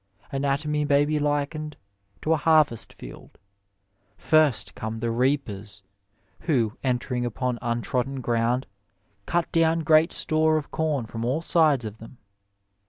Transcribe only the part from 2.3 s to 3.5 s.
a harvest field.